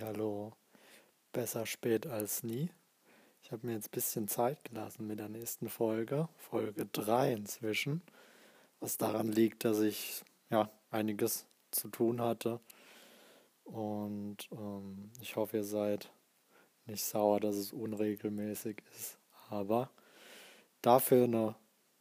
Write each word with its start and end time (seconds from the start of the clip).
Hallo, 0.00 0.52
besser 1.32 1.66
spät 1.66 2.06
als 2.06 2.42
nie. 2.42 2.70
Ich 3.42 3.50
habe 3.50 3.66
mir 3.66 3.74
jetzt 3.74 3.88
ein 3.88 3.92
bisschen 3.92 4.28
Zeit 4.28 4.62
gelassen 4.64 5.06
mit 5.06 5.18
der 5.18 5.28
nächsten 5.28 5.68
Folge, 5.68 6.28
Folge 6.36 6.86
3 6.86 7.32
inzwischen, 7.32 8.02
was 8.80 8.96
daran 8.96 9.28
liegt, 9.28 9.64
dass 9.64 9.80
ich 9.80 10.22
ja 10.50 10.70
einiges 10.90 11.46
zu 11.70 11.88
tun 11.88 12.20
hatte. 12.20 12.60
Und 13.64 14.48
ähm, 14.52 15.10
ich 15.20 15.36
hoffe, 15.36 15.58
ihr 15.58 15.64
seid 15.64 16.10
nicht 16.86 17.04
sauer, 17.04 17.40
dass 17.40 17.56
es 17.56 17.72
unregelmäßig 17.72 18.82
ist. 18.96 19.18
Aber 19.50 19.90
dafür 20.82 21.24
eine 21.24 21.54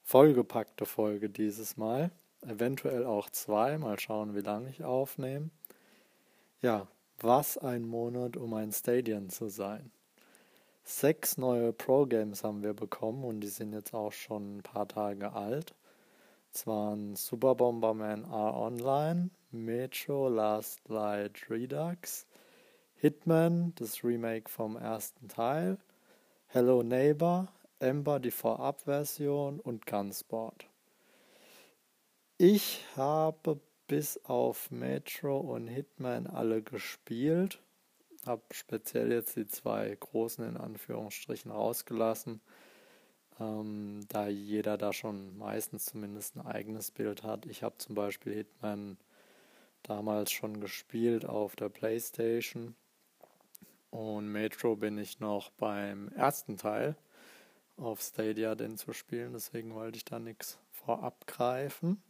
vollgepackte 0.03 0.85
Folge 0.85 1.29
dieses 1.29 1.77
Mal. 1.77 2.11
Eventuell 2.41 3.05
auch 3.05 3.29
zwei. 3.29 3.77
Mal 3.77 3.99
schauen, 3.99 4.35
wie 4.35 4.41
lange 4.41 4.69
ich 4.69 4.83
aufnehme. 4.83 5.49
Ja, 6.61 6.87
was 7.21 7.57
ein 7.57 7.87
Monat, 7.87 8.37
um 8.37 8.53
ein 8.53 8.71
Stadion 8.71 9.29
zu 9.29 9.49
sein. 9.49 9.91
Sechs 10.83 11.37
neue 11.37 11.73
Pro-Games 11.73 12.43
haben 12.43 12.63
wir 12.63 12.73
bekommen 12.73 13.23
und 13.23 13.41
die 13.41 13.47
sind 13.47 13.73
jetzt 13.73 13.93
auch 13.93 14.11
schon 14.11 14.57
ein 14.57 14.63
paar 14.63 14.87
Tage 14.87 15.33
alt. 15.33 15.75
Es 16.53 16.65
waren 16.65 17.15
Super 17.15 17.55
Bomberman 17.55 18.23
R 18.23 18.55
Online, 18.55 19.29
Metro 19.51 20.29
Last 20.29 20.87
Light 20.87 21.49
Redux, 21.49 22.25
Hitman, 22.95 23.73
das 23.75 24.03
Remake 24.03 24.49
vom 24.49 24.77
ersten 24.77 25.27
Teil, 25.27 25.77
Hello 26.47 26.81
Neighbor, 26.83 27.47
Ember, 27.79 28.19
die 28.19 28.31
Vorabversion 28.31 29.59
und 29.59 29.85
Gunsport. 29.85 30.67
Ich 32.37 32.85
habe 32.95 33.59
bis 33.87 34.19
auf 34.25 34.69
Metro 34.71 35.39
und 35.39 35.67
Hitman 35.67 36.27
alle 36.27 36.61
gespielt. 36.61 37.61
Habe 38.25 38.43
speziell 38.51 39.11
jetzt 39.11 39.35
die 39.37 39.47
zwei 39.47 39.95
großen 39.99 40.45
in 40.45 40.57
Anführungsstrichen 40.57 41.51
rausgelassen, 41.51 42.41
ähm, 43.39 44.05
da 44.09 44.27
jeder 44.27 44.77
da 44.77 44.91
schon 44.93 45.37
meistens 45.37 45.85
zumindest 45.85 46.35
ein 46.35 46.45
eigenes 46.45 46.91
Bild 46.91 47.23
hat. 47.23 47.45
Ich 47.45 47.63
habe 47.63 47.77
zum 47.77 47.95
Beispiel 47.95 48.33
Hitman 48.33 48.97
damals 49.83 50.31
schon 50.31 50.59
gespielt 50.59 51.25
auf 51.25 51.55
der 51.55 51.69
PlayStation 51.69 52.75
und 53.89 54.31
Metro 54.31 54.75
bin 54.75 54.97
ich 54.97 55.19
noch 55.19 55.49
beim 55.51 56.09
ersten 56.09 56.57
Teil 56.57 56.95
auf 57.77 58.01
Stadia 58.01 58.55
denn 58.55 58.77
zu 58.77 58.91
spielen, 58.91 59.33
deswegen 59.33 59.73
wollte 59.73 59.97
ich 59.97 60.05
da 60.05 60.19
nichts 60.19 60.59
vorab 60.71 61.27
greifen. 61.27 62.01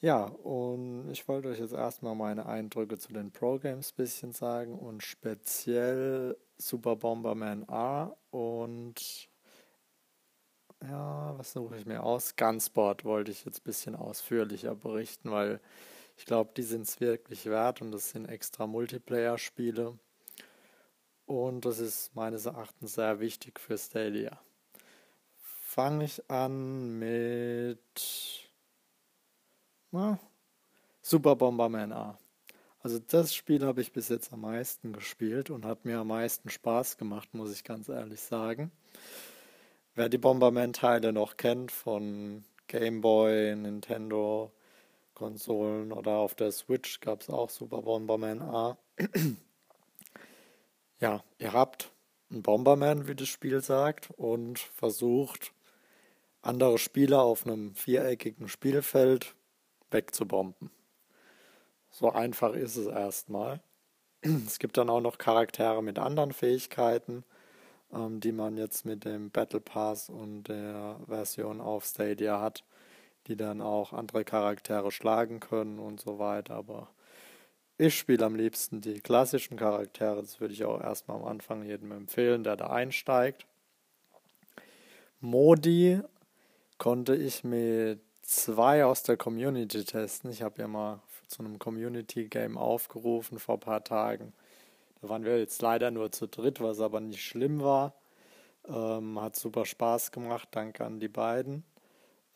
Ja, 0.00 0.24
und 0.24 1.10
ich 1.10 1.26
wollte 1.26 1.48
euch 1.48 1.58
jetzt 1.58 1.72
erstmal 1.72 2.14
meine 2.14 2.46
Eindrücke 2.46 2.98
zu 2.98 3.12
den 3.12 3.30
Pro 3.32 3.58
Games 3.58 3.92
ein 3.92 3.96
bisschen 3.96 4.32
sagen 4.32 4.78
und 4.78 5.02
speziell 5.02 6.36
Super 6.58 6.96
Bomberman 6.96 7.62
R 7.68 8.16
und 8.30 9.28
ja, 10.82 11.34
was 11.38 11.52
suche 11.52 11.76
ich 11.78 11.86
mir 11.86 12.02
aus? 12.02 12.36
Gunsport 12.36 13.04
wollte 13.04 13.30
ich 13.32 13.44
jetzt 13.46 13.60
ein 13.60 13.64
bisschen 13.64 13.94
ausführlicher 13.96 14.74
berichten, 14.74 15.30
weil 15.30 15.60
ich 16.16 16.26
glaube, 16.26 16.52
die 16.56 16.62
sind 16.62 16.82
es 16.82 17.00
wirklich 17.00 17.46
wert 17.46 17.80
und 17.80 17.90
das 17.92 18.10
sind 18.10 18.26
extra 18.26 18.66
Multiplayer-Spiele. 18.66 19.98
Und 21.26 21.64
das 21.64 21.78
ist 21.78 22.14
meines 22.14 22.46
Erachtens 22.46 22.94
sehr 22.94 23.20
wichtig 23.20 23.58
für 23.58 23.76
Stadia. 23.78 24.38
Fange 25.40 26.04
ich 26.04 26.30
an 26.30 26.98
mit 26.98 28.45
na, 29.96 30.18
Super 31.00 31.36
Bomberman 31.36 31.92
A. 31.92 32.18
Also 32.82 32.98
das 32.98 33.34
Spiel 33.34 33.64
habe 33.64 33.80
ich 33.80 33.92
bis 33.92 34.10
jetzt 34.10 34.32
am 34.32 34.42
meisten 34.42 34.92
gespielt 34.92 35.50
und 35.50 35.64
hat 35.64 35.84
mir 35.84 35.98
am 35.98 36.08
meisten 36.08 36.50
Spaß 36.50 36.98
gemacht, 36.98 37.32
muss 37.32 37.52
ich 37.52 37.64
ganz 37.64 37.88
ehrlich 37.88 38.20
sagen. 38.20 38.70
Wer 39.94 40.08
die 40.08 40.18
Bomberman-Teile 40.18 41.12
noch 41.12 41.36
kennt 41.36 41.72
von 41.72 42.44
Game 42.66 43.00
Boy, 43.00 43.56
Nintendo, 43.56 44.52
Konsolen 45.14 45.92
oder 45.92 46.16
auf 46.16 46.34
der 46.34 46.52
Switch 46.52 47.00
gab 47.00 47.22
es 47.22 47.30
auch 47.30 47.48
Super 47.48 47.80
Bomberman 47.80 48.42
A. 48.42 48.76
ja, 51.00 51.24
ihr 51.38 51.52
habt 51.54 51.90
einen 52.30 52.42
Bomberman, 52.42 53.08
wie 53.08 53.14
das 53.14 53.28
Spiel 53.28 53.62
sagt, 53.62 54.10
und 54.10 54.58
versucht, 54.58 55.52
andere 56.42 56.78
Spieler 56.78 57.22
auf 57.22 57.46
einem 57.46 57.74
viereckigen 57.74 58.48
Spielfeld 58.48 59.34
wegzubomben. 59.90 60.70
So 61.90 62.12
einfach 62.12 62.52
ist 62.54 62.76
es 62.76 62.86
erstmal. 62.86 63.60
Es 64.22 64.58
gibt 64.58 64.76
dann 64.76 64.90
auch 64.90 65.00
noch 65.00 65.18
Charaktere 65.18 65.82
mit 65.82 65.98
anderen 65.98 66.32
Fähigkeiten, 66.32 67.24
ähm, 67.92 68.20
die 68.20 68.32
man 68.32 68.56
jetzt 68.56 68.84
mit 68.84 69.04
dem 69.04 69.30
Battle 69.30 69.60
Pass 69.60 70.10
und 70.10 70.44
der 70.44 71.00
Version 71.06 71.60
auf 71.60 71.84
Stadia 71.84 72.40
hat, 72.40 72.64
die 73.26 73.36
dann 73.36 73.60
auch 73.60 73.92
andere 73.92 74.24
Charaktere 74.24 74.90
schlagen 74.90 75.40
können 75.40 75.78
und 75.78 76.00
so 76.00 76.18
weiter. 76.18 76.54
Aber 76.54 76.88
ich 77.78 77.96
spiele 77.96 78.24
am 78.24 78.34
liebsten 78.34 78.80
die 78.80 79.00
klassischen 79.00 79.56
Charaktere. 79.56 80.20
Das 80.20 80.40
würde 80.40 80.54
ich 80.54 80.64
auch 80.64 80.80
erstmal 80.80 81.18
am 81.18 81.24
Anfang 81.24 81.62
jedem 81.62 81.92
empfehlen, 81.92 82.42
der 82.42 82.56
da 82.56 82.68
einsteigt. 82.68 83.46
Modi 85.20 86.00
konnte 86.78 87.14
ich 87.14 87.44
mit 87.44 88.00
zwei 88.26 88.84
aus 88.84 89.02
der 89.02 89.16
Community 89.16 89.84
testen. 89.84 90.30
Ich 90.30 90.42
habe 90.42 90.60
ja 90.60 90.68
mal 90.68 91.00
zu 91.28 91.42
einem 91.42 91.58
Community-Game 91.58 92.58
aufgerufen 92.58 93.38
vor 93.38 93.56
ein 93.56 93.60
paar 93.60 93.84
Tagen. 93.84 94.32
Da 95.00 95.08
waren 95.08 95.24
wir 95.24 95.38
jetzt 95.38 95.62
leider 95.62 95.90
nur 95.90 96.12
zu 96.12 96.26
dritt, 96.26 96.60
was 96.60 96.80
aber 96.80 97.00
nicht 97.00 97.22
schlimm 97.22 97.60
war. 97.60 97.94
Ähm, 98.68 99.20
hat 99.20 99.36
super 99.36 99.64
Spaß 99.64 100.12
gemacht, 100.12 100.48
danke 100.50 100.84
an 100.84 101.00
die 101.00 101.08
beiden. 101.08 101.64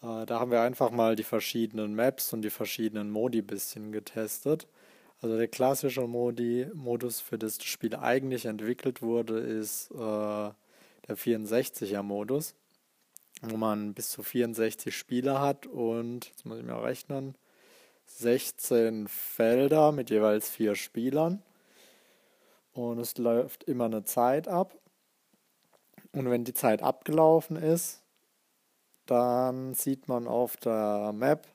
Äh, 0.02 0.26
da 0.26 0.40
haben 0.40 0.50
wir 0.50 0.60
einfach 0.62 0.90
mal 0.90 1.16
die 1.16 1.24
verschiedenen 1.24 1.94
Maps 1.94 2.32
und 2.32 2.42
die 2.42 2.50
verschiedenen 2.50 3.10
Modi 3.10 3.42
bisschen 3.42 3.92
getestet. 3.92 4.68
Also 5.22 5.36
der 5.36 5.48
klassische 5.48 6.06
Modi, 6.06 6.66
Modus, 6.72 7.20
für 7.20 7.38
das 7.38 7.58
das 7.58 7.66
Spiel 7.66 7.94
eigentlich 7.94 8.46
entwickelt 8.46 9.02
wurde, 9.02 9.38
ist 9.38 9.90
äh, 9.90 9.96
der 9.96 11.16
64er 11.16 12.02
Modus 12.02 12.54
wo 13.42 13.56
man 13.56 13.94
bis 13.94 14.10
zu 14.10 14.22
64 14.22 14.96
Spieler 14.96 15.40
hat 15.40 15.66
und, 15.66 16.26
jetzt 16.26 16.44
muss 16.44 16.58
ich 16.58 16.64
mal 16.64 16.80
rechnen, 16.80 17.36
16 18.06 19.08
Felder 19.08 19.92
mit 19.92 20.10
jeweils 20.10 20.50
vier 20.50 20.74
Spielern. 20.74 21.42
Und 22.72 22.98
es 22.98 23.16
läuft 23.18 23.64
immer 23.64 23.86
eine 23.86 24.04
Zeit 24.04 24.48
ab. 24.48 24.74
Und 26.12 26.30
wenn 26.30 26.44
die 26.44 26.54
Zeit 26.54 26.82
abgelaufen 26.82 27.56
ist, 27.56 28.02
dann 29.06 29.74
sieht 29.74 30.08
man 30.08 30.26
auf 30.26 30.56
der 30.56 31.12
Map, 31.12 31.46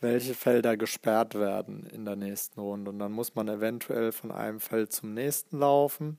welche 0.00 0.34
Felder 0.34 0.76
gesperrt 0.76 1.34
werden 1.34 1.86
in 1.86 2.04
der 2.04 2.16
nächsten 2.16 2.60
Runde. 2.60 2.90
Und 2.90 2.98
dann 2.98 3.12
muss 3.12 3.34
man 3.34 3.48
eventuell 3.48 4.12
von 4.12 4.32
einem 4.32 4.60
Feld 4.60 4.92
zum 4.92 5.14
nächsten 5.14 5.58
laufen 5.58 6.18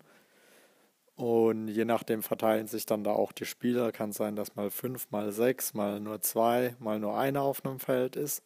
und 1.21 1.67
je 1.67 1.85
nachdem 1.85 2.23
verteilen 2.23 2.65
sich 2.65 2.87
dann 2.87 3.03
da 3.03 3.11
auch 3.11 3.31
die 3.31 3.45
Spieler. 3.45 3.91
Kann 3.91 4.11
sein, 4.11 4.35
dass 4.35 4.55
mal 4.55 4.71
fünf, 4.71 5.11
mal 5.11 5.31
sechs, 5.31 5.75
mal 5.75 5.99
nur 5.99 6.19
zwei, 6.21 6.75
mal 6.79 6.99
nur 6.99 7.15
einer 7.15 7.43
auf 7.43 7.63
einem 7.63 7.79
Feld 7.79 8.15
ist. 8.15 8.43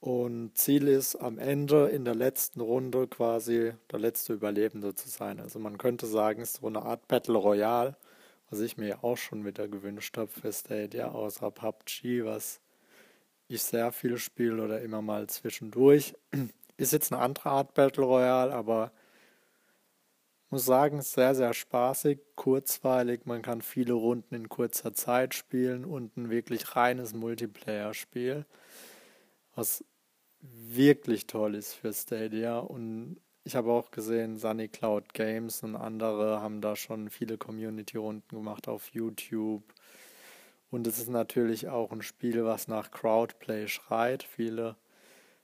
Und 0.00 0.58
Ziel 0.58 0.88
ist 0.88 1.14
am 1.14 1.38
Ende 1.38 1.90
in 1.90 2.04
der 2.04 2.16
letzten 2.16 2.60
Runde 2.60 3.06
quasi 3.06 3.72
der 3.92 4.00
letzte 4.00 4.32
Überlebende 4.32 4.96
zu 4.96 5.08
sein. 5.08 5.38
Also 5.38 5.60
man 5.60 5.78
könnte 5.78 6.06
sagen, 6.06 6.42
es 6.42 6.54
ist 6.54 6.60
so 6.60 6.66
eine 6.66 6.82
Art 6.82 7.06
Battle 7.06 7.38
Royale, 7.38 7.96
was 8.50 8.58
ich 8.58 8.76
mir 8.76 9.04
auch 9.04 9.16
schon 9.16 9.44
wieder 9.44 9.68
gewünscht 9.68 10.18
habe 10.18 10.32
für 10.32 10.52
Stadia, 10.52 11.12
außer 11.12 11.52
PUBG, 11.52 12.24
was 12.24 12.58
ich 13.46 13.62
sehr 13.62 13.92
viel 13.92 14.18
spiele 14.18 14.60
oder 14.60 14.82
immer 14.82 15.02
mal 15.02 15.28
zwischendurch. 15.28 16.16
Ist 16.76 16.92
jetzt 16.92 17.12
eine 17.12 17.22
andere 17.22 17.50
Art 17.50 17.74
Battle 17.74 18.02
Royale, 18.02 18.52
aber 18.52 18.90
muss 20.54 20.66
sagen, 20.66 21.02
sehr, 21.02 21.34
sehr 21.34 21.52
spaßig, 21.52 22.20
kurzweilig. 22.36 23.22
Man 23.24 23.42
kann 23.42 23.60
viele 23.60 23.94
Runden 23.94 24.36
in 24.36 24.48
kurzer 24.48 24.94
Zeit 24.94 25.34
spielen 25.34 25.84
und 25.84 26.16
ein 26.16 26.30
wirklich 26.30 26.76
reines 26.76 27.12
Multiplayer-Spiel, 27.12 28.46
was 29.56 29.84
wirklich 30.40 31.26
toll 31.26 31.56
ist 31.56 31.74
für 31.74 31.92
Stadia. 31.92 32.60
Und 32.60 33.16
ich 33.42 33.56
habe 33.56 33.72
auch 33.72 33.90
gesehen, 33.90 34.38
Sunny 34.38 34.68
Cloud 34.68 35.12
Games 35.12 35.64
und 35.64 35.74
andere 35.74 36.40
haben 36.40 36.60
da 36.60 36.76
schon 36.76 37.10
viele 37.10 37.36
Community-Runden 37.36 38.36
gemacht 38.36 38.68
auf 38.68 38.90
YouTube. 38.92 39.64
Und 40.70 40.86
es 40.86 41.00
ist 41.00 41.10
natürlich 41.10 41.66
auch 41.66 41.90
ein 41.90 42.02
Spiel, 42.02 42.44
was 42.44 42.68
nach 42.68 42.92
Crowdplay 42.92 43.66
schreit. 43.66 44.22
Viele 44.22 44.76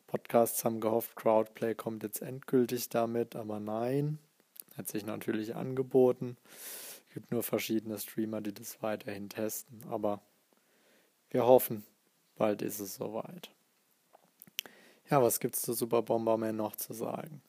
Podcasts 0.07 0.65
haben 0.65 0.79
gehofft, 0.79 1.17
Crowdplay 1.17 1.75
kommt 1.75 2.05
jetzt 2.05 2.23
endgültig 2.23 2.91
damit, 2.91 3.35
aber 3.35 3.59
nein, 3.59 4.21
hat 4.81 4.89
sich 4.89 5.05
natürlich 5.05 5.55
angeboten. 5.55 6.37
Es 7.09 7.15
gibt 7.15 7.31
nur 7.31 7.43
verschiedene 7.43 7.99
Streamer, 7.99 8.41
die 8.41 8.55
das 8.55 8.83
weiterhin 8.83 9.29
testen, 9.29 9.83
aber 9.91 10.23
wir 11.31 11.47
hoffen, 11.47 11.85
bald 12.37 12.63
ist 12.63 12.81
es 12.81 12.95
soweit. 12.95 13.51
Ja, 15.11 15.23
was 15.23 15.39
gibt 15.41 15.57
es 15.57 15.63
zu 15.63 15.75
Super 15.75 16.03
Bomberman 16.03 16.57
noch 16.57 16.77
zu 16.77 16.93
sagen? 16.93 17.43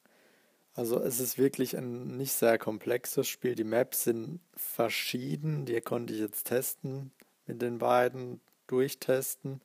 Also 0.74 1.00
es 1.00 1.20
ist 1.20 1.38
wirklich 1.38 1.78
ein 1.78 2.18
nicht 2.18 2.34
sehr 2.34 2.58
komplexes 2.58 3.28
Spiel. 3.28 3.56
Die 3.56 3.64
Maps 3.64 4.04
sind 4.04 4.40
verschieden. 4.56 5.66
Die 5.66 5.80
konnte 5.82 6.14
ich 6.14 6.20
jetzt 6.20 6.48
testen 6.48 7.12
mit 7.46 7.62
den 7.62 7.78
beiden, 7.78 8.42
durchtesten. 8.68 9.62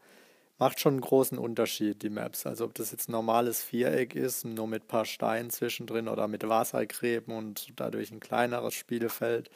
Macht 0.58 0.80
schon 0.80 0.94
einen 0.94 1.00
großen 1.02 1.38
Unterschied, 1.38 2.02
die 2.02 2.08
Maps. 2.08 2.46
Also 2.46 2.64
ob 2.64 2.74
das 2.74 2.90
jetzt 2.90 3.08
ein 3.08 3.12
normales 3.12 3.62
Viereck 3.62 4.14
ist, 4.14 4.44
nur 4.44 4.66
mit 4.66 4.84
ein 4.84 4.88
paar 4.88 5.04
Steinen 5.04 5.50
zwischendrin 5.50 6.08
oder 6.08 6.28
mit 6.28 6.48
Wassergräben 6.48 7.36
und 7.36 7.72
dadurch 7.76 8.10
ein 8.10 8.20
kleineres 8.20 8.74
Spielfeld. 8.74 9.50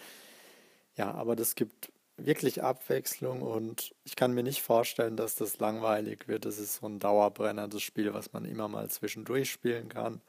Ja, 0.96 1.12
aber 1.12 1.36
das 1.36 1.54
gibt 1.54 1.90
wirklich 2.18 2.62
Abwechslung 2.62 3.40
und 3.40 3.94
ich 4.04 4.16
kann 4.16 4.34
mir 4.34 4.42
nicht 4.42 4.62
vorstellen, 4.62 5.16
dass 5.16 5.36
das 5.36 5.58
langweilig 5.58 6.28
wird. 6.28 6.44
Das 6.44 6.58
ist 6.58 6.76
so 6.76 6.86
ein 6.86 6.98
Dauerbrenner, 6.98 7.68
das 7.68 7.82
Spiel, 7.82 8.12
was 8.12 8.32
man 8.34 8.44
immer 8.44 8.68
mal 8.68 8.90
zwischendurch 8.90 9.50
spielen 9.50 9.88
kann. 9.88 10.20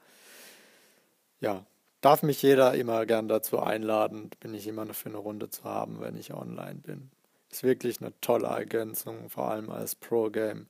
Ja, 1.40 1.66
darf 2.00 2.22
mich 2.22 2.40
jeder 2.42 2.74
immer 2.74 3.04
gern 3.04 3.28
dazu 3.28 3.58
einladen, 3.60 4.30
bin 4.40 4.54
ich 4.54 4.66
immer 4.66 4.86
für 4.94 5.10
eine 5.10 5.18
Runde 5.18 5.50
zu 5.50 5.64
haben, 5.64 6.00
wenn 6.00 6.16
ich 6.16 6.32
online 6.32 6.76
bin. 6.76 7.10
Ist 7.52 7.62
wirklich 7.62 8.00
eine 8.00 8.18
tolle 8.22 8.46
Ergänzung, 8.46 9.28
vor 9.28 9.50
allem 9.50 9.70
als 9.70 9.94
Pro-Game. 9.94 10.68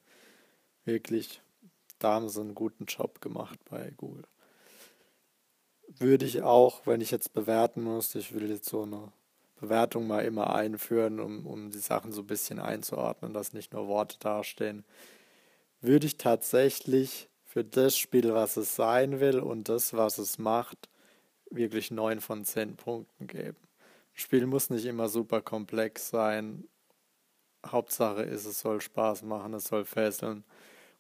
Wirklich, 0.85 1.41
da 2.01 2.15
haben 2.15 2.29
sie 2.29 2.41
einen 2.41 2.57
guten 2.57 2.87
Job 2.87 3.21
gemacht 3.21 3.59
bei 3.71 3.93
Google. 3.97 4.25
Würde 5.87 6.27
ich 6.27 6.43
auch, 6.43 6.85
wenn 6.85 7.01
ich 7.01 7.13
jetzt 7.13 7.35
bewerten 7.35 7.83
muss, 7.83 8.17
ich 8.17 8.35
will 8.35 8.51
jetzt 8.51 8.69
so 8.69 8.83
eine 8.83 9.13
Bewertung 9.61 10.09
mal 10.09 10.25
immer 10.25 10.55
einführen, 10.55 11.21
um, 11.21 11.47
um 11.47 11.71
die 11.71 11.79
Sachen 11.79 12.11
so 12.11 12.23
ein 12.23 12.27
bisschen 12.27 12.59
einzuordnen, 12.59 13.33
dass 13.33 13.53
nicht 13.53 13.73
nur 13.73 13.87
Worte 13.87 14.19
dastehen, 14.19 14.85
würde 15.81 16.07
ich 16.07 16.17
tatsächlich 16.17 17.29
für 17.45 17.63
das 17.63 17.97
Spiel, 17.97 18.35
was 18.35 18.57
es 18.57 18.75
sein 18.75 19.21
will 19.21 19.39
und 19.39 19.69
das, 19.69 19.93
was 19.93 20.19
es 20.19 20.39
macht, 20.39 20.89
wirklich 21.49 21.93
9 21.93 22.21
von 22.21 22.45
10 22.45 22.75
Punkten 22.75 23.29
geben. 23.29 23.59
Das 24.15 24.23
Spiel 24.23 24.47
muss 24.47 24.69
nicht 24.69 24.85
immer 24.85 25.09
super 25.09 25.43
komplex 25.43 26.09
sein. 26.09 26.65
Hauptsache 27.67 28.23
ist, 28.23 28.47
es 28.47 28.61
soll 28.61 28.81
Spaß 28.81 29.23
machen, 29.23 29.55
es 29.55 29.65
soll 29.65 29.85
fesseln. 29.85 30.45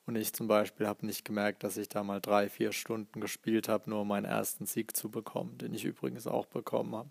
Und 0.06 0.16
ich 0.16 0.32
zum 0.32 0.48
Beispiel 0.48 0.88
habe 0.88 1.06
nicht 1.06 1.24
gemerkt, 1.24 1.62
dass 1.62 1.76
ich 1.76 1.88
da 1.88 2.02
mal 2.02 2.20
drei, 2.20 2.48
vier 2.48 2.72
Stunden 2.72 3.20
gespielt 3.20 3.68
habe, 3.68 3.88
nur 3.88 4.00
um 4.00 4.08
meinen 4.08 4.24
ersten 4.24 4.66
Sieg 4.66 4.96
zu 4.96 5.10
bekommen, 5.10 5.58
den 5.58 5.74
ich 5.74 5.84
übrigens 5.84 6.26
auch 6.26 6.46
bekommen 6.46 6.94
habe 6.96 7.10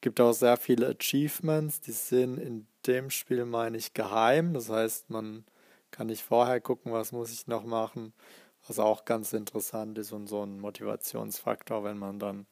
gibt 0.00 0.20
auch 0.20 0.32
sehr 0.32 0.56
viele 0.56 0.88
Achievements, 0.88 1.80
die 1.80 1.92
sind 1.92 2.38
in 2.38 2.66
dem 2.86 3.10
Spiel, 3.10 3.44
meine 3.44 3.76
ich, 3.76 3.94
geheim. 3.94 4.54
Das 4.54 4.70
heißt, 4.70 5.10
man 5.10 5.44
kann 5.90 6.06
nicht 6.08 6.22
vorher 6.22 6.60
gucken, 6.60 6.92
was 6.92 7.12
muss 7.12 7.32
ich 7.32 7.46
noch 7.46 7.64
machen. 7.64 8.12
Was 8.66 8.78
auch 8.78 9.04
ganz 9.04 9.32
interessant 9.32 9.98
ist 9.98 10.12
und 10.12 10.26
so 10.26 10.42
ein 10.42 10.60
Motivationsfaktor, 10.60 11.84
wenn 11.84 11.98
man 11.98 12.18
dann 12.18 12.46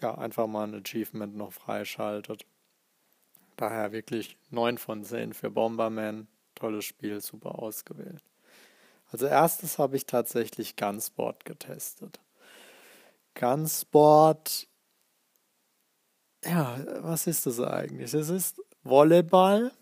ja 0.00 0.16
einfach 0.16 0.46
mal 0.46 0.66
ein 0.66 0.74
Achievement 0.74 1.36
noch 1.36 1.52
freischaltet. 1.52 2.44
Daher 3.58 3.92
wirklich 3.92 4.38
9 4.48 4.78
von 4.78 5.04
10 5.04 5.34
für 5.34 5.50
Bomberman. 5.50 6.28
Tolles 6.54 6.86
Spiel, 6.86 7.20
super 7.20 7.58
ausgewählt. 7.58 8.22
Also 9.12 9.26
erstes 9.26 9.78
habe 9.78 9.96
ich 9.96 10.06
tatsächlich 10.06 10.76
Gunsport 10.76 11.44
getestet. 11.44 12.18
Gunsport 13.34 14.66
ja, 16.44 16.78
was 17.00 17.26
ist 17.26 17.46
das 17.46 17.60
eigentlich? 17.60 18.14
Es 18.14 18.30
ist 18.30 18.62
Volleyball 18.84 19.72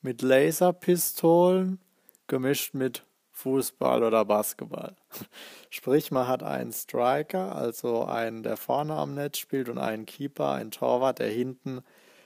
mit 0.00 0.22
Laserpistolen 0.22 1.80
gemischt 2.26 2.74
mit 2.74 3.04
Fußball 3.30 4.02
oder 4.02 4.24
Basketball. 4.24 4.96
Sprich, 5.70 6.10
man 6.10 6.28
hat 6.28 6.42
einen 6.42 6.72
Striker, 6.72 7.54
also 7.54 8.04
einen, 8.04 8.42
der 8.42 8.56
vorne 8.56 8.94
am 8.94 9.14
Netz 9.14 9.38
spielt 9.38 9.68
und 9.68 9.78
einen 9.78 10.06
Keeper, 10.06 10.52
einen 10.52 10.70
Torwart, 10.70 11.18
der 11.18 11.30
hinten 11.30 11.82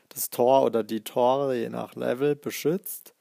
das 0.08 0.31
Tor 0.31 0.62
oder 0.64 0.82
die 0.82 1.03
Tore 1.03 1.56
je 1.56 1.69
nach 1.69 1.94
Level 1.94 2.37
beschützt. 2.37 3.14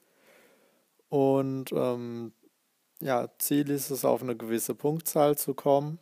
Und 1.09 1.71
ähm, 1.71 2.33
ja, 3.01 3.27
Ziel 3.37 3.69
ist 3.69 3.89
es, 3.89 4.05
auf 4.05 4.21
eine 4.21 4.35
gewisse 4.35 4.75
Punktzahl 4.75 5.37
zu 5.37 5.53
kommen. 5.53 5.99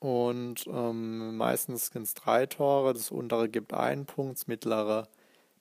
Und 0.00 0.66
ähm, 0.66 1.36
meistens 1.36 1.86
sind 1.86 2.02
es 2.02 2.14
drei 2.14 2.46
Tore. 2.46 2.94
Das 2.94 3.10
untere 3.10 3.48
gibt 3.48 3.74
einen 3.74 4.06
Punkt, 4.06 4.38
das 4.38 4.46
mittlere 4.46 5.08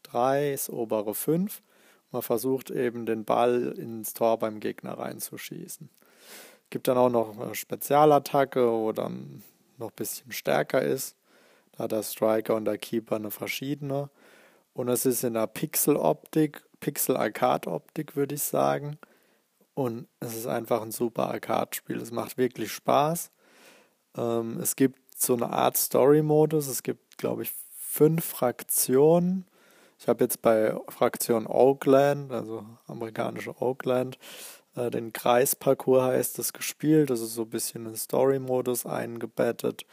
drei, 0.04 0.52
das 0.52 0.70
obere 0.70 1.14
fünf. 1.16 1.62
Man 2.12 2.22
versucht 2.22 2.72
eben 2.72 3.06
den 3.06 3.26
Ball 3.26 3.74
ins 3.78 4.14
Tor 4.14 4.40
beim 4.40 4.60
Gegner 4.60 4.98
reinzuschießen. 4.98 5.90
Gibt 6.70 6.88
dann 6.88 6.98
auch 6.98 7.10
noch 7.10 7.38
eine 7.38 7.56
Spezialattacke, 7.56 8.72
wo 8.72 8.92
dann 8.92 9.44
noch 9.78 9.90
ein 9.90 9.96
bisschen 9.96 10.32
stärker 10.32 10.82
ist. 10.82 11.17
Da 11.78 11.84
hat 11.84 11.92
der 11.92 12.04
Striker 12.04 12.56
und 12.56 12.66
der 12.66 12.78
Keeper 12.78 13.18
eine 13.18 13.32
verschiedene. 13.32 14.10
Und 14.74 14.90
es 14.90 15.06
ist 15.06 15.24
in 15.24 15.34
der 15.34 15.48
Pixel-Optik, 15.48 16.64
Pixel-Arcade-Optik, 16.80 18.16
würde 18.16 18.36
ich 18.36 18.44
sagen. 18.44 18.98
Und 19.74 20.08
es 20.20 20.36
ist 20.36 20.48
einfach 20.48 20.82
ein 20.82 20.92
super 20.92 21.30
Arcade-Spiel. 21.30 21.98
Es 21.98 22.12
macht 22.12 22.38
wirklich 22.38 22.72
Spaß. 22.72 23.32
Ähm, 24.18 24.60
es 24.60 24.76
gibt 24.76 25.00
so 25.16 25.36
eine 25.36 25.52
Art 25.52 25.78
Story-Modus. 25.78 26.68
Es 26.68 26.84
gibt, 26.84 27.18
glaube 27.18 27.44
ich, 27.44 27.52
fünf 27.76 28.26
Fraktionen. 28.26 29.46
Ich 30.00 30.08
habe 30.08 30.24
jetzt 30.24 30.42
bei 30.42 30.76
Fraktion 30.90 31.48
Oakland, 31.48 32.32
also 32.32 32.66
amerikanische 32.86 33.60
Oakland, 33.62 34.20
äh, 34.76 34.92
den 34.92 35.12
Kreisparcours 35.12 36.04
heißt 36.04 36.40
es 36.40 36.54
gespielt. 36.54 37.10
Das 37.10 37.20
ist 37.20 37.34
so 37.34 37.44
ein 37.44 37.50
bisschen 37.50 37.86
in 37.88 37.96
Story-Modus 37.96 38.86
eingebettet. 38.86 39.86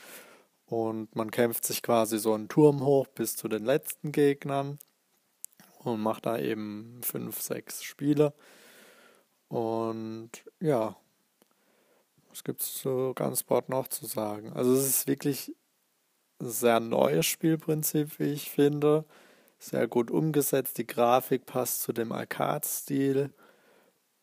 Und 0.74 1.14
man 1.14 1.30
kämpft 1.30 1.64
sich 1.64 1.82
quasi 1.84 2.18
so 2.18 2.34
einen 2.34 2.48
Turm 2.48 2.84
hoch 2.84 3.06
bis 3.06 3.36
zu 3.36 3.46
den 3.46 3.64
letzten 3.64 4.10
Gegnern 4.10 4.80
und 5.78 6.00
macht 6.00 6.26
da 6.26 6.36
eben 6.36 6.98
fünf, 7.00 7.40
sechs 7.40 7.84
Spiele. 7.84 8.34
Und 9.46 10.30
ja, 10.58 10.96
was 12.28 12.42
gibt 12.42 12.60
es 12.62 12.74
zu 12.74 13.12
Gunsport 13.14 13.68
noch 13.68 13.86
zu 13.86 14.04
sagen? 14.06 14.52
Also 14.52 14.72
es 14.72 14.84
ist 14.84 15.06
wirklich 15.06 15.54
ein 16.40 16.50
sehr 16.50 16.80
neues 16.80 17.26
Spielprinzip, 17.26 18.18
wie 18.18 18.32
ich 18.32 18.50
finde. 18.50 19.04
Sehr 19.60 19.86
gut 19.86 20.10
umgesetzt. 20.10 20.76
Die 20.78 20.88
Grafik 20.88 21.46
passt 21.46 21.82
zu 21.82 21.92
dem 21.92 22.10
Arcade-Stil. 22.10 23.32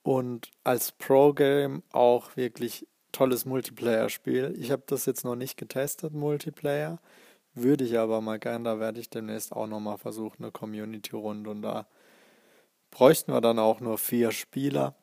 Und 0.03 0.51
als 0.65 0.92
Pro-Game 0.92 1.83
auch 1.94 2.36
wirklich 2.36 2.89
tolles 3.12 3.46
Multiplayer-Spiel. 3.46 4.56
Ich 4.58 4.72
habe 4.72 4.84
das 4.86 5.06
jetzt 5.06 5.24
noch 5.24 5.36
nicht 5.36 5.58
getestet, 5.58 6.13
Multiplayer. 6.13 7.00
Würde 7.53 7.84
ich 7.84 7.98
aber 8.00 8.22
mal 8.22 8.39
gern, 8.39 8.63
da 8.63 8.80
werde 8.80 9.00
ich 9.00 9.10
demnächst 9.10 9.51
auch 9.51 9.68
nochmal 9.68 9.98
versuchen, 9.98 10.44
eine 10.44 10.51
Community-Runde. 10.51 11.50
Und 11.50 11.62
da 11.62 11.88
bräuchten 12.91 13.34
wir 13.34 13.41
dann 13.41 13.60
auch 13.60 13.80
nur 13.80 13.98
vier 13.98 14.32
Spieler. 14.32 14.96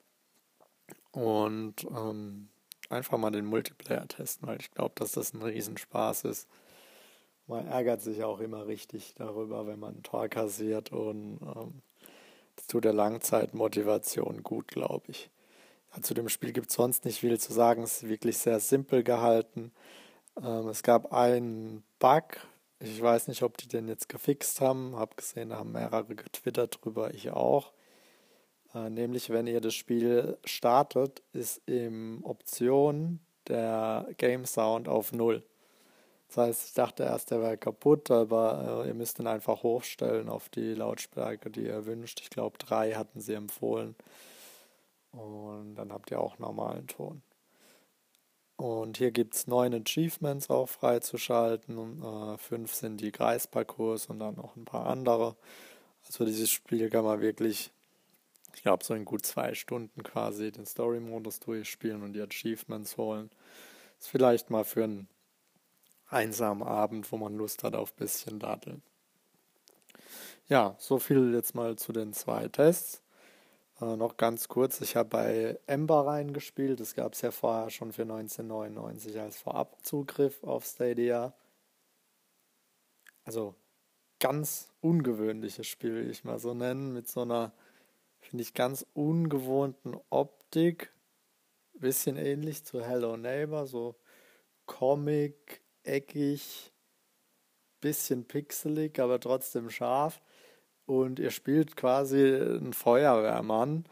Und 1.12 1.85
ähm, 1.85 2.49
einfach 2.91 3.19
mal 3.19 3.31
den 3.31 3.47
Multiplayer 3.47 4.07
testen, 4.09 4.49
weil 4.49 4.61
ich 4.61 4.71
glaube, 4.71 4.93
dass 4.97 5.12
das 5.12 5.35
ein 5.35 5.43
Riesenspaß 5.43 6.25
ist. 6.25 6.49
Man 7.47 7.67
ärgert 7.67 8.03
sich 8.03 8.25
auch 8.25 8.41
immer 8.41 8.67
richtig 8.67 9.15
darüber, 9.15 9.67
wenn 9.67 9.79
man 9.79 9.97
ein 9.97 10.03
Tor 10.03 10.29
kassiert 10.29 10.93
und 10.93 11.38
ähm, 11.41 11.83
das 12.57 12.67
tut 12.67 12.85
der 12.85 12.93
Langzeitmotivation 12.93 14.43
gut, 14.43 14.69
glaube 14.69 15.07
ich. 15.09 15.31
Zu 16.02 16.14
dem 16.14 16.28
Spiel 16.28 16.52
gibt 16.52 16.71
es 16.71 16.76
sonst 16.76 17.05
nicht 17.05 17.21
viel 17.21 17.38
zu 17.38 17.52
sagen. 17.52 17.83
Es 17.83 18.02
ist 18.02 18.09
wirklich 18.09 18.38
sehr 18.38 18.61
simpel 18.61 19.02
gehalten. 19.02 19.73
Ähm, 20.43 20.69
es 20.69 20.83
gab 20.83 21.12
einen 21.12 21.83
Bug. 21.99 22.25
Ich 22.81 23.00
weiß 23.02 23.28
nicht, 23.28 23.43
ob 23.43 23.57
die 23.59 23.69
den 23.69 23.88
jetzt 23.88 24.09
gefixt 24.09 24.61
haben. 24.61 24.97
Hab 24.97 25.17
gesehen, 25.17 25.50
da 25.50 25.57
haben 25.57 25.73
mehrere 25.73 26.14
getwittert 26.14 26.78
drüber. 26.81 27.12
Ich 27.14 27.31
auch. 27.31 27.73
Äh, 28.75 28.90
nämlich, 28.90 29.31
wenn 29.31 29.47
ihr 29.47 29.61
das 29.61 29.75
Spiel 29.75 30.38
startet, 30.45 31.23
ist 31.33 31.61
im 31.67 32.25
Option 32.25 33.21
der 33.49 34.07
Game 34.19 34.47
Sound 34.47 34.88
auf 34.88 35.12
Null. 35.12 35.43
Das 36.28 36.37
heißt, 36.37 36.69
ich 36.69 36.75
dachte 36.75 37.05
erst, 37.05 37.31
der 37.31 37.40
wäre 37.40 37.57
kaputt, 37.57 38.11
aber 38.11 38.83
äh, 38.85 38.88
ihr 38.88 38.95
müsst 38.95 39.19
ihn 39.19 39.26
einfach 39.26 39.62
hochstellen 39.62 40.28
auf 40.28 40.50
die 40.50 40.75
Lautstärke, 40.75 41.50
die 41.50 41.64
ihr 41.64 41.87
wünscht. 41.87 42.21
Ich 42.21 42.28
glaube, 42.28 42.59
drei 42.59 42.93
hatten 42.93 43.21
sie 43.21 43.33
empfohlen. 43.33 43.97
Und 45.12 45.75
dann 45.75 45.93
habt 45.93 46.11
ihr 46.11 46.21
auch 46.21 46.38
normalen 46.38 46.87
Ton. 46.87 47.23
Und 48.57 48.99
hier 48.99 49.12
gibt 49.12 49.35
es 49.35 49.47
neun 49.47 49.73
Achievements 49.75 50.50
auch 50.50 50.69
freizuschalten. 50.69 52.03
Äh, 52.03 52.38
fünf 52.38 52.75
sind 52.75 53.00
die 53.00 53.12
Kreisparcours 53.12 54.07
und 54.07 54.19
dann 54.19 54.35
noch 54.35 54.57
ein 54.57 54.65
paar 54.65 54.87
andere. 54.87 55.37
Also 56.07 56.25
dieses 56.25 56.50
Spiel 56.50 56.91
kann 56.91 57.05
man 57.05 57.21
wirklich 57.21 57.71
ich 58.59 58.62
glaube, 58.62 58.85
so 58.85 58.93
in 58.95 59.05
gut 59.05 59.25
zwei 59.25 59.55
Stunden 59.55 60.03
quasi 60.03 60.50
den 60.50 60.67
Story-Modus 60.67 61.38
durchspielen 61.38 62.03
und 62.03 62.12
die 62.12 62.23
Achievements 62.23 62.97
holen. 62.97 63.31
Ist 64.00 64.09
vielleicht 64.09 64.50
mal 64.50 64.65
für 64.65 64.83
einen 64.83 65.09
einsamen 66.09 66.67
Abend, 66.67 67.11
wo 67.12 67.17
man 67.19 67.37
Lust 67.37 67.62
hat 67.62 67.77
auf 67.77 67.93
ein 67.93 67.99
bisschen 67.99 68.41
Datteln. 68.41 68.83
Ja, 70.49 70.75
so 70.79 70.99
viel 70.99 71.35
jetzt 71.35 71.55
mal 71.55 71.77
zu 71.77 71.93
den 71.93 72.12
zwei 72.12 72.49
Tests. 72.49 73.00
Äh, 73.80 73.97
noch 73.97 74.16
ganz 74.16 74.49
kurz, 74.49 74.80
ich 74.80 74.97
habe 74.97 75.08
bei 75.08 75.61
Ember 75.66 76.06
reingespielt. 76.06 76.80
Das 76.80 76.94
gab 76.94 77.12
es 77.14 77.20
ja 77.20 77.30
vorher 77.30 77.70
schon 77.70 77.92
für 77.92 78.02
1999 78.02 79.18
als 79.20 79.38
Vorabzugriff 79.38 80.42
auf 80.42 80.64
Stadia. 80.66 81.32
Also 83.25 83.54
ganz 84.20 84.73
ungewöhnliches 84.80 85.66
Spiel, 85.66 85.94
will 85.94 86.11
ich 86.11 86.25
mal 86.25 86.38
so 86.38 86.54
nennen, 86.54 86.92
mit 86.92 87.08
so 87.08 87.23
einer, 87.23 87.52
finde 88.18 88.42
ich, 88.42 88.54
ganz 88.54 88.87
ungewohnten 88.94 89.97
Optik. 90.11 90.92
Bisschen 91.75 92.16
ähnlich 92.16 92.64
zu 92.64 92.85
Hello 92.85 93.16
Neighbor, 93.16 93.66
so 93.66 93.94
Comic, 94.66 95.62
eckig, 95.85 96.73
bisschen 97.80 98.25
pixelig, 98.25 98.99
aber 98.99 99.20
trotzdem 99.20 99.70
scharf. 99.70 100.20
Und 100.88 101.18
ihr 101.18 101.30
spielt 101.30 101.76
quasi 101.76 102.16
einen 102.16 102.73
Feuerwehrmann 102.73 103.85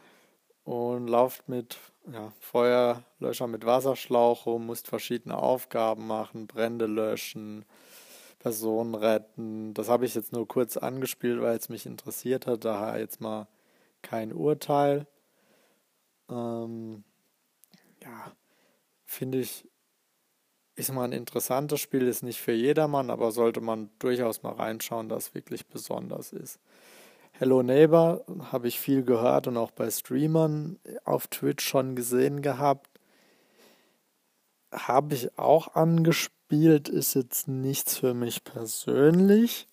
und 0.63 1.07
lauft 1.07 1.47
mit 1.47 1.77
ja, 2.11 2.33
Feuerlöscher 2.39 3.45
mit 3.45 3.67
Wasserschlauch 3.67 4.47
rum, 4.47 4.65
musst 4.65 4.87
verschiedene 4.87 5.37
Aufgaben 5.37 6.07
machen, 6.07 6.47
Brände 6.47 6.87
löschen, 6.87 7.65
Personen 8.39 8.95
retten. 8.95 9.75
Das 9.75 9.89
habe 9.89 10.07
ich 10.07 10.15
jetzt 10.15 10.33
nur 10.33 10.47
kurz 10.47 10.75
angespielt, 10.75 11.39
weil 11.39 11.55
es 11.55 11.69
mich 11.69 11.85
interessiert 11.85 12.47
hat. 12.47 12.65
Daher 12.65 12.99
jetzt 12.99 13.21
mal 13.21 13.47
kein 14.01 14.33
Urteil. 14.33 15.05
Ähm, 16.31 17.03
ja, 18.01 18.31
finde 19.05 19.37
ich 19.37 19.67
ist 20.73 20.91
mal 20.91 21.03
ein 21.03 21.11
interessantes 21.11 21.79
Spiel, 21.79 22.07
ist 22.07 22.23
nicht 22.23 22.41
für 22.41 22.53
jedermann, 22.53 23.11
aber 23.11 23.31
sollte 23.31 23.61
man 23.61 23.91
durchaus 23.99 24.41
mal 24.41 24.53
reinschauen, 24.53 25.09
dass 25.09 25.27
es 25.27 25.35
wirklich 25.35 25.67
besonders 25.67 26.33
ist. 26.33 26.59
Hello 27.39 27.61
Neighbor 27.61 28.25
habe 28.51 28.67
ich 28.67 28.79
viel 28.79 29.03
gehört 29.03 29.45
und 29.45 29.57
auch 29.57 29.69
bei 29.69 29.91
Streamern 29.91 30.79
auf 31.03 31.27
Twitch 31.27 31.63
schon 31.63 31.95
gesehen 31.95 32.41
gehabt. 32.41 32.99
Habe 34.71 35.13
ich 35.13 35.37
auch 35.37 35.75
angespielt, 35.75 36.89
ist 36.89 37.13
jetzt 37.13 37.47
nichts 37.47 37.95
für 37.99 38.15
mich 38.15 38.43
persönlich. 38.43 39.67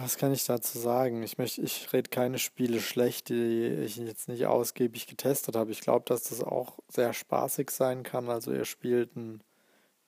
Was 0.00 0.16
kann 0.16 0.32
ich 0.32 0.46
dazu 0.46 0.78
sagen? 0.78 1.22
Ich 1.22 1.36
möchte, 1.36 1.60
ich 1.60 1.92
rede 1.92 2.08
keine 2.08 2.38
Spiele 2.38 2.80
schlecht, 2.80 3.28
die 3.28 3.66
ich 3.84 3.98
jetzt 3.98 4.30
nicht 4.30 4.46
ausgiebig 4.46 5.08
getestet 5.08 5.56
habe. 5.56 5.72
Ich 5.72 5.82
glaube, 5.82 6.06
dass 6.06 6.22
das 6.22 6.42
auch 6.42 6.78
sehr 6.88 7.12
spaßig 7.12 7.70
sein 7.70 8.02
kann. 8.02 8.30
Also 8.30 8.50
ihr 8.50 8.64
spielt 8.64 9.14
ein 9.14 9.42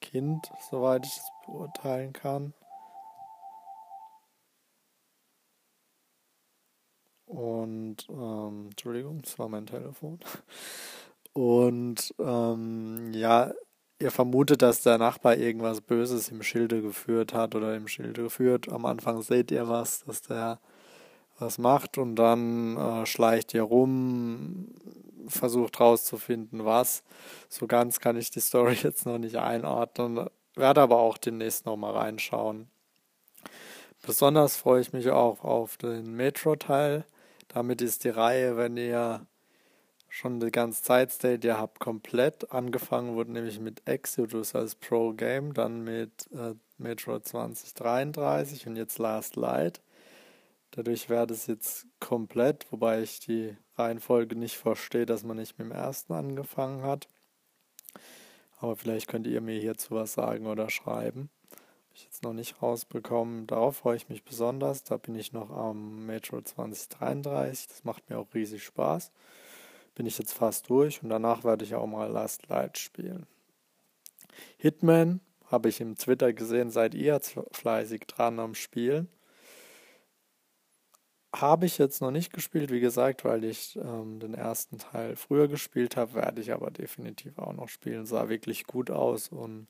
Kind, 0.00 0.50
soweit 0.70 1.04
ich 1.04 1.18
es 1.18 1.28
beurteilen 1.44 2.14
kann. 2.14 2.54
Und 7.30 8.08
ähm, 8.08 8.66
Entschuldigung, 8.70 9.22
das 9.22 9.38
war 9.38 9.48
mein 9.48 9.64
Telefon. 9.64 10.18
Und 11.32 12.12
ähm, 12.18 13.12
ja, 13.12 13.52
ihr 14.00 14.10
vermutet, 14.10 14.62
dass 14.62 14.82
der 14.82 14.98
Nachbar 14.98 15.36
irgendwas 15.36 15.80
Böses 15.80 16.28
im 16.30 16.42
Schilde 16.42 16.82
geführt 16.82 17.32
hat 17.32 17.54
oder 17.54 17.76
im 17.76 17.86
Schilde 17.86 18.24
geführt. 18.24 18.68
Am 18.68 18.84
Anfang 18.84 19.22
seht 19.22 19.52
ihr 19.52 19.68
was, 19.68 20.02
dass 20.04 20.22
der 20.22 20.58
was 21.38 21.58
macht 21.58 21.98
und 21.98 22.16
dann 22.16 22.76
äh, 22.76 23.06
schleicht 23.06 23.54
ihr 23.54 23.62
rum, 23.62 24.74
versucht 25.28 25.78
rauszufinden, 25.78 26.64
was. 26.64 27.04
So 27.48 27.68
ganz 27.68 28.00
kann 28.00 28.16
ich 28.16 28.32
die 28.32 28.40
Story 28.40 28.74
jetzt 28.82 29.06
noch 29.06 29.18
nicht 29.18 29.36
einordnen, 29.36 30.28
werde 30.56 30.80
aber 30.80 30.98
auch 30.98 31.16
demnächst 31.16 31.64
nochmal 31.64 31.92
reinschauen. 31.92 32.68
Besonders 34.02 34.56
freue 34.56 34.80
ich 34.80 34.92
mich 34.92 35.10
auch 35.10 35.44
auf 35.44 35.76
den 35.76 36.16
Metro-Teil. 36.16 37.04
Damit 37.52 37.82
ist 37.82 38.04
die 38.04 38.10
Reihe, 38.10 38.56
wenn 38.56 38.76
ihr 38.76 39.26
schon 40.08 40.38
die 40.38 40.52
ganze 40.52 40.84
Zeit 40.84 41.10
Stadia 41.10 41.58
habt 41.58 41.80
komplett 41.80 42.52
angefangen, 42.52 43.16
wurde 43.16 43.32
nämlich 43.32 43.58
mit 43.58 43.82
Exodus 43.88 44.54
als 44.54 44.76
Pro-Game, 44.76 45.52
dann 45.52 45.82
mit 45.82 46.28
äh, 46.32 46.54
Metro 46.78 47.18
2033 47.18 48.68
und 48.68 48.76
jetzt 48.76 48.98
Last 48.98 49.34
Light. 49.34 49.82
Dadurch 50.70 51.10
wäre 51.10 51.26
es 51.32 51.48
jetzt 51.48 51.88
komplett, 51.98 52.70
wobei 52.70 53.02
ich 53.02 53.18
die 53.18 53.56
Reihenfolge 53.76 54.36
nicht 54.36 54.56
verstehe, 54.56 55.04
dass 55.06 55.24
man 55.24 55.36
nicht 55.36 55.58
mit 55.58 55.66
dem 55.66 55.72
ersten 55.72 56.12
angefangen 56.12 56.84
hat. 56.84 57.08
Aber 58.58 58.76
vielleicht 58.76 59.08
könnt 59.08 59.26
ihr 59.26 59.40
mir 59.40 59.58
hierzu 59.58 59.96
was 59.96 60.12
sagen 60.12 60.46
oder 60.46 60.70
schreiben. 60.70 61.30
Ich 62.00 62.06
jetzt 62.06 62.22
noch 62.22 62.32
nicht 62.32 62.62
rausbekommen. 62.62 63.46
Darauf 63.46 63.78
freue 63.78 63.96
ich 63.96 64.08
mich 64.08 64.24
besonders. 64.24 64.84
Da 64.84 64.96
bin 64.96 65.14
ich 65.14 65.32
noch 65.32 65.50
am 65.50 66.06
Metro 66.06 66.40
2033. 66.40 67.68
Das 67.68 67.84
macht 67.84 68.08
mir 68.08 68.18
auch 68.18 68.34
riesig 68.34 68.64
Spaß 68.64 69.12
bin 70.00 70.06
ich 70.06 70.18
jetzt 70.18 70.32
fast 70.32 70.70
durch 70.70 71.02
und 71.02 71.10
danach 71.10 71.44
werde 71.44 71.62
ich 71.62 71.74
auch 71.74 71.86
mal 71.86 72.10
Last 72.10 72.48
Light 72.48 72.78
spielen. 72.78 73.26
Hitman 74.56 75.20
habe 75.46 75.68
ich 75.68 75.82
im 75.82 75.94
Twitter 75.96 76.32
gesehen, 76.32 76.70
seid 76.70 76.94
ihr 76.94 77.20
fleißig 77.52 78.06
dran 78.06 78.38
am 78.38 78.54
Spielen. 78.54 79.08
Habe 81.36 81.66
ich 81.66 81.76
jetzt 81.76 82.00
noch 82.00 82.10
nicht 82.10 82.32
gespielt, 82.32 82.72
wie 82.72 82.80
gesagt, 82.80 83.26
weil 83.26 83.44
ich 83.44 83.76
ähm, 83.76 84.20
den 84.20 84.32
ersten 84.32 84.78
Teil 84.78 85.16
früher 85.16 85.48
gespielt 85.48 85.98
habe, 85.98 86.14
werde 86.14 86.40
ich 86.40 86.52
aber 86.52 86.70
definitiv 86.70 87.38
auch 87.38 87.52
noch 87.52 87.68
spielen. 87.68 88.06
Sah 88.06 88.30
wirklich 88.30 88.66
gut 88.66 88.90
aus 88.90 89.28
und 89.28 89.68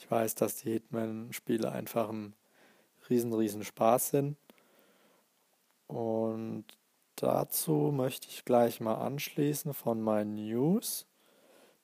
ich 0.00 0.10
weiß, 0.10 0.34
dass 0.34 0.56
die 0.56 0.72
Hitman-Spiele 0.72 1.70
einfach 1.70 2.08
ein 2.10 2.34
riesen, 3.08 3.32
riesen 3.32 3.64
Spaß 3.64 4.10
sind. 4.10 4.36
Und 5.86 6.64
Dazu 7.20 7.92
möchte 7.94 8.28
ich 8.28 8.46
gleich 8.46 8.80
mal 8.80 8.94
anschließen 8.94 9.74
von 9.74 10.00
meinen 10.00 10.36
News, 10.36 11.04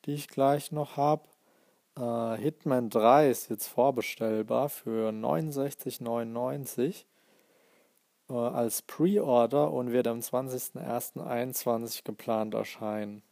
die 0.06 0.14
ich 0.14 0.28
gleich 0.28 0.72
noch 0.72 0.96
habe. 0.96 1.28
Äh, 1.94 2.38
Hitman 2.38 2.88
3 2.88 3.28
ist 3.28 3.50
jetzt 3.50 3.66
vorbestellbar 3.66 4.70
für 4.70 5.10
69,99 5.10 7.04
äh, 8.30 8.32
als 8.32 8.80
Pre-Order 8.80 9.70
und 9.70 9.92
wird 9.92 10.06
am 10.06 10.20
20.01.2021 10.20 12.02
geplant 12.02 12.54
erscheinen. 12.54 13.22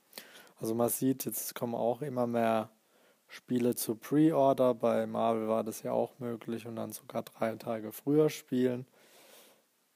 Also 0.60 0.74
man 0.74 0.90
sieht, 0.90 1.24
jetzt 1.24 1.54
kommen 1.54 1.74
auch 1.74 2.02
immer 2.02 2.26
mehr 2.26 2.68
Spiele 3.34 3.74
zu 3.74 3.96
Pre-Order. 3.96 4.74
Bei 4.74 5.06
Marvel 5.06 5.48
war 5.48 5.64
das 5.64 5.82
ja 5.82 5.92
auch 5.92 6.18
möglich 6.20 6.66
und 6.66 6.76
dann 6.76 6.92
sogar 6.92 7.24
drei 7.24 7.56
Tage 7.56 7.90
früher 7.90 8.30
spielen. 8.30 8.86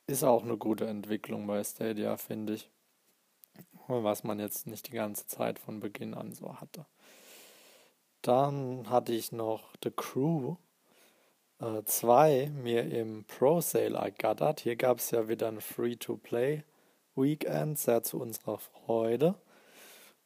Ist 0.09 0.25
auch 0.25 0.42
eine 0.42 0.57
gute 0.57 0.87
Entwicklung 0.87 1.47
bei 1.47 1.62
Stadia, 1.62 2.16
finde 2.16 2.54
ich. 2.54 2.71
Was 3.87 4.25
man 4.25 4.40
jetzt 4.40 4.66
nicht 4.66 4.88
die 4.88 4.97
ganze 4.97 5.26
Zeit 5.28 5.59
von 5.59 5.80
Beginn 5.80 6.14
an 6.14 6.33
so 6.33 6.61
hatte. 6.61 6.85
Dann 8.23 8.90
hatte 8.90 9.12
ich 9.12 9.30
noch 9.30 9.73
The 9.83 9.92
Crew 9.92 10.57
2 11.85 12.33
äh, 12.33 12.50
mir 12.50 12.85
im 12.92 13.25
Pro 13.25 13.61
Sale 13.61 13.97
ergattert. 13.97 14.61
Hier 14.61 14.76
gab 14.76 14.99
es 14.99 15.11
ja 15.12 15.28
wieder 15.28 15.49
ein 15.49 15.61
Free-to-Play 15.61 16.64
Weekend, 17.14 17.78
sehr 17.78 18.02
zu 18.02 18.21
unserer 18.21 18.59
Freude. 18.59 19.37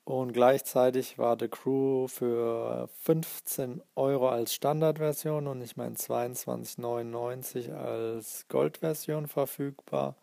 Und 0.04 0.32
gleichzeitig 0.32 1.16
war 1.18 1.36
The 1.38 1.48
Crew 1.48 2.08
für 2.08 2.88
15 3.02 3.82
Euro 3.94 4.28
als 4.28 4.52
Standardversion 4.52 5.46
und 5.46 5.62
ich 5.62 5.76
meine 5.76 5.94
22,99 5.94 7.72
als 7.72 8.48
Goldversion 8.48 9.28
verfügbar. 9.28 10.16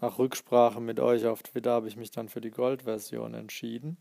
Nach 0.00 0.18
Rücksprache 0.18 0.80
mit 0.80 1.00
euch 1.00 1.24
auf 1.24 1.42
Twitter 1.42 1.70
habe 1.70 1.88
ich 1.88 1.96
mich 1.96 2.10
dann 2.10 2.28
für 2.28 2.42
die 2.42 2.50
Goldversion 2.50 3.32
entschieden. 3.32 3.96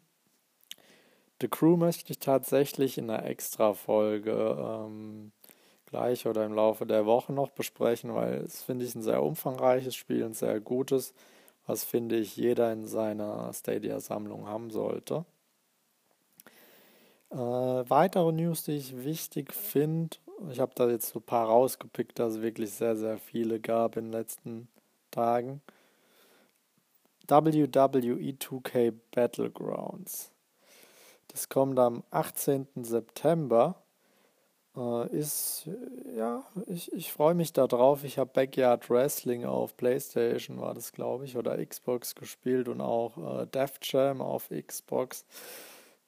The 1.42 1.48
Crew 1.48 1.78
möchte 1.78 2.12
ich 2.12 2.20
tatsächlich 2.20 2.98
in 2.98 3.10
einer 3.10 3.26
Extra-Folge 3.26 4.58
ähm, 4.60 5.32
gleich 5.86 6.28
oder 6.28 6.46
im 6.46 6.54
Laufe 6.54 6.86
der 6.86 7.06
Woche 7.06 7.32
noch 7.32 7.52
besprechen, 7.52 8.14
weil 8.14 8.36
es 8.42 8.62
finde 8.64 8.84
ich 8.84 8.96
ein 8.96 9.02
sehr 9.02 9.24
umfangreiches 9.24 9.96
Spiel, 9.96 10.26
ein 10.26 10.34
sehr 10.34 10.60
gutes 10.60 11.14
was 11.66 11.84
finde 11.84 12.18
ich 12.18 12.38
jeder 12.38 12.72
in 12.72 12.86
seiner 12.86 13.52
Stadia-Sammlung 13.54 14.48
haben 14.48 14.70
sollte. 14.70 15.26
Äh, 17.32 17.38
weitere 17.38 18.32
News, 18.32 18.64
die 18.64 18.74
ich 18.74 19.04
wichtig 19.04 19.54
finde, 19.54 20.18
ich 20.52 20.60
habe 20.60 20.74
da 20.76 20.90
jetzt 20.90 21.10
so 21.10 21.20
ein 21.20 21.26
paar 21.26 21.48
rausgepickt, 21.48 22.20
dass 22.20 22.36
es 22.36 22.42
wirklich 22.42 22.72
sehr, 22.72 22.96
sehr 22.96 23.18
viele 23.18 23.60
gab 23.60 23.98
in 23.98 24.06
den 24.06 24.12
letzten 24.12 24.68
Tagen. 25.10 25.62
WWE 27.28 27.68
2K 27.68 28.94
Battlegrounds. 29.12 30.32
Das 31.30 31.50
kommt 31.50 31.80
am 31.80 32.04
18. 32.12 32.68
September 32.84 33.82
ist, 35.12 35.70
ja, 36.18 36.44
ich, 36.68 36.92
ich 36.94 37.12
freue 37.12 37.34
mich 37.34 37.54
darauf. 37.54 38.04
Ich 38.04 38.18
habe 38.18 38.32
Backyard 38.34 38.90
Wrestling 38.90 39.46
auf 39.46 39.78
PlayStation, 39.78 40.60
war 40.60 40.74
das, 40.74 40.92
glaube 40.92 41.26
ich, 41.26 41.38
oder 41.38 41.64
Xbox 41.66 42.16
gespielt 42.16 42.68
und 42.68 42.82
auch 42.82 43.42
äh, 43.42 43.48
Def 43.48 43.80
Jam 43.82 44.22
auf 44.22 44.50
Xbox. 44.50 45.26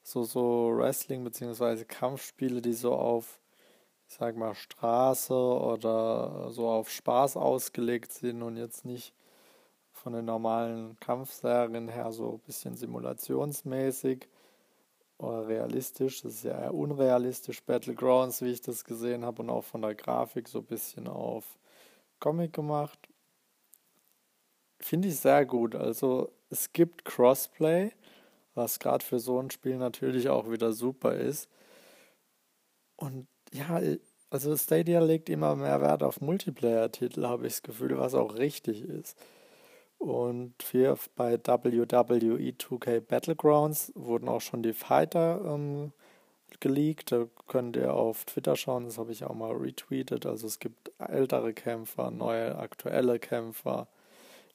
So, 0.02 0.24
so 0.24 0.72
Wrestling- 0.76 1.24
bzw. 1.24 1.84
Kampfspiele, 1.84 2.60
die 2.62 2.72
so 2.74 2.94
auf, 2.94 3.40
ich 4.08 4.14
sag 4.16 4.36
mal, 4.36 4.54
Straße 4.54 5.34
oder 5.34 6.50
so 6.50 6.68
auf 6.68 6.90
Spaß 6.90 7.36
ausgelegt 7.36 8.12
sind 8.12 8.42
und 8.42 8.56
jetzt 8.56 8.84
nicht 8.84 9.14
von 9.92 10.12
den 10.12 10.24
normalen 10.26 10.98
Kampfserien 11.00 11.88
her 11.88 12.12
so 12.12 12.34
ein 12.34 12.38
bisschen 12.40 12.76
simulationsmäßig 12.76 14.28
oder 15.18 15.48
realistisch. 15.48 16.22
Das 16.22 16.34
ist 16.34 16.44
ja 16.44 16.58
eher 16.58 16.74
unrealistisch, 16.74 17.62
Battlegrounds, 17.62 18.42
wie 18.42 18.52
ich 18.52 18.60
das 18.60 18.84
gesehen 18.84 19.24
habe, 19.24 19.42
und 19.42 19.50
auch 19.50 19.64
von 19.64 19.82
der 19.82 19.94
Grafik 19.94 20.48
so 20.48 20.60
ein 20.60 20.66
bisschen 20.66 21.08
auf 21.08 21.44
Comic 22.20 22.52
gemacht. 22.52 22.98
Finde 24.80 25.08
ich 25.08 25.16
sehr 25.16 25.44
gut. 25.44 25.74
Also 25.74 26.30
es 26.50 26.72
gibt 26.72 27.04
Crossplay, 27.04 27.92
was 28.54 28.78
gerade 28.78 29.04
für 29.04 29.18
so 29.18 29.40
ein 29.40 29.50
Spiel 29.50 29.76
natürlich 29.76 30.28
auch 30.28 30.50
wieder 30.50 30.72
super 30.72 31.14
ist. 31.14 31.48
Und 32.96 33.26
ja, 33.52 33.80
also 34.30 34.56
Stadia 34.56 35.00
legt 35.00 35.28
immer 35.28 35.56
mehr 35.56 35.80
Wert 35.80 36.02
auf 36.02 36.20
Multiplayer-Titel, 36.20 37.26
habe 37.26 37.46
ich 37.46 37.54
das 37.54 37.62
Gefühl, 37.62 37.98
was 37.98 38.14
auch 38.14 38.36
richtig 38.36 38.82
ist. 38.82 39.18
Und 39.98 40.54
wir 40.72 40.96
bei 41.16 41.32
WWE 41.38 42.52
2K 42.52 43.00
Battlegrounds 43.00 43.92
wurden 43.94 44.28
auch 44.28 44.40
schon 44.40 44.62
die 44.62 44.72
Fighter 44.72 45.40
ähm, 45.44 45.92
geleakt. 46.60 47.12
Da 47.12 47.26
könnt 47.48 47.76
ihr 47.76 47.92
auf 47.92 48.24
Twitter 48.24 48.56
schauen, 48.56 48.84
das 48.84 48.98
habe 48.98 49.12
ich 49.12 49.24
auch 49.24 49.34
mal 49.34 49.52
retweetet. 49.52 50.24
Also 50.24 50.46
es 50.46 50.60
gibt 50.60 50.92
ältere 50.98 51.52
Kämpfer, 51.52 52.10
neue 52.10 52.56
aktuelle 52.56 53.18
Kämpfer, 53.18 53.88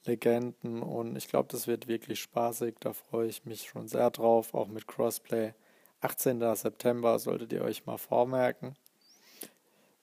Legenden 0.05 0.81
und 0.81 1.15
ich 1.15 1.27
glaube, 1.27 1.47
das 1.51 1.67
wird 1.67 1.87
wirklich 1.87 2.21
spaßig. 2.21 2.75
Da 2.79 2.93
freue 2.93 3.27
ich 3.27 3.45
mich 3.45 3.63
schon 3.63 3.87
sehr 3.87 4.11
drauf, 4.11 4.53
auch 4.53 4.67
mit 4.67 4.87
Crossplay. 4.87 5.53
18. 6.01 6.41
September 6.55 7.17
solltet 7.19 7.53
ihr 7.53 7.63
euch 7.63 7.85
mal 7.85 7.97
vormerken. 7.97 8.75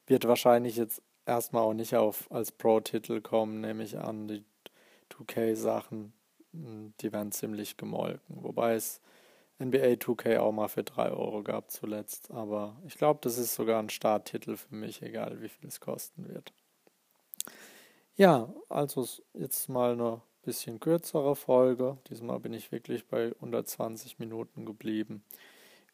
Wird 0.06 0.26
wahrscheinlich 0.26 0.76
jetzt 0.76 1.02
erstmal 1.26 1.62
auch 1.62 1.74
nicht 1.74 1.94
auf 1.96 2.30
als 2.32 2.52
Pro-Titel 2.52 3.20
kommen, 3.20 3.60
nehme 3.60 3.84
ich 3.84 3.98
an. 3.98 4.26
Die 4.26 4.44
2K-Sachen, 5.10 6.12
hm, 6.52 6.94
die 7.00 7.12
werden 7.12 7.32
ziemlich 7.32 7.76
gemolken. 7.76 8.42
Wobei 8.42 8.74
es 8.74 9.00
NBA 9.58 9.96
2K 9.98 10.38
auch 10.38 10.52
mal 10.52 10.68
für 10.68 10.82
3 10.82 11.10
Euro 11.10 11.42
gab 11.42 11.70
zuletzt. 11.70 12.30
Aber 12.30 12.76
ich 12.86 12.96
glaube, 12.96 13.20
das 13.22 13.38
ist 13.38 13.54
sogar 13.54 13.82
ein 13.82 13.90
Starttitel 13.90 14.56
für 14.56 14.74
mich, 14.74 15.02
egal 15.02 15.42
wie 15.42 15.48
viel 15.48 15.68
es 15.68 15.80
kosten 15.80 16.28
wird. 16.28 16.52
Ja, 18.16 18.52
also 18.68 19.06
jetzt 19.34 19.68
mal 19.68 19.92
eine 19.92 20.20
bisschen 20.42 20.80
kürzere 20.80 21.36
Folge. 21.36 21.98
Diesmal 22.08 22.40
bin 22.40 22.52
ich 22.52 22.72
wirklich 22.72 23.06
bei 23.06 23.32
120 23.36 24.18
Minuten 24.18 24.64
geblieben. 24.64 25.22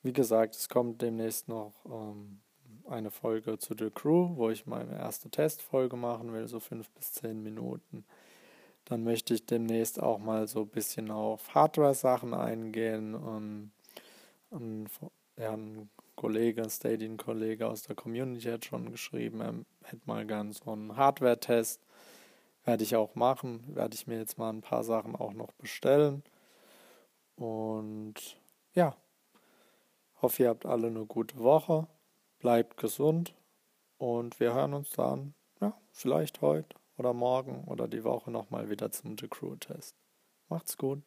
Wie 0.02 0.12
gesagt, 0.12 0.54
es 0.54 0.68
kommt 0.68 1.02
demnächst 1.02 1.48
noch 1.48 1.72
ähm, 1.84 2.40
eine 2.88 3.10
Folge 3.10 3.58
zu 3.58 3.74
The 3.76 3.90
Crew, 3.90 4.36
wo 4.36 4.50
ich 4.50 4.66
meine 4.66 4.96
erste 4.96 5.30
Testfolge 5.30 5.96
machen 5.96 6.32
will, 6.32 6.46
so 6.46 6.60
5 6.60 6.88
bis 6.90 7.12
10 7.12 7.42
Minuten. 7.42 8.04
Dann 8.86 9.02
möchte 9.02 9.34
ich 9.34 9.44
demnächst 9.44 10.00
auch 10.00 10.18
mal 10.18 10.46
so 10.46 10.60
ein 10.62 10.68
bisschen 10.68 11.10
auf 11.10 11.54
Hardware-Sachen 11.54 12.34
eingehen. 12.34 13.16
Und, 13.16 13.72
und 14.50 14.88
ja, 15.36 15.52
ein 15.54 15.90
Kollege, 16.14 16.62
ein 16.62 16.70
Stadion-Kollege 16.70 17.66
aus 17.66 17.82
der 17.82 17.96
Community 17.96 18.48
hat 18.48 18.64
schon 18.64 18.92
geschrieben, 18.92 19.40
er 19.40 19.54
hätte 19.82 20.02
mal 20.06 20.24
gern 20.24 20.52
so 20.52 20.70
einen 20.70 20.96
Hardware-Test. 20.96 21.80
Werde 22.64 22.84
ich 22.84 22.94
auch 22.94 23.16
machen. 23.16 23.64
Werde 23.74 23.94
ich 23.94 24.06
mir 24.06 24.18
jetzt 24.18 24.38
mal 24.38 24.50
ein 24.50 24.60
paar 24.60 24.84
Sachen 24.84 25.16
auch 25.16 25.32
noch 25.32 25.52
bestellen. 25.52 26.22
Und 27.34 28.38
ja, 28.74 28.96
hoffe, 30.22 30.44
ihr 30.44 30.48
habt 30.48 30.64
alle 30.64 30.86
eine 30.86 31.06
gute 31.06 31.38
Woche. 31.40 31.88
Bleibt 32.38 32.76
gesund 32.76 33.34
und 33.98 34.38
wir 34.38 34.54
hören 34.54 34.74
uns 34.74 34.90
dann, 34.90 35.34
ja, 35.60 35.76
vielleicht 35.90 36.40
heute 36.40 36.76
oder 36.96 37.12
morgen 37.12 37.64
oder 37.64 37.88
die 37.88 38.04
Woche 38.04 38.30
nochmal 38.30 38.70
wieder 38.70 38.90
zum 38.90 39.16
The 39.18 39.28
Crew 39.28 39.56
Test. 39.56 39.96
Macht's 40.48 40.76
gut. 40.76 41.02